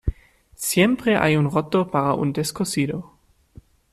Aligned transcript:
Siempre 0.55 1.15
hay 1.15 1.35
un 1.35 1.51
roto 1.51 1.91
para 1.91 2.15
un 2.15 2.33
descosido. 2.33 3.19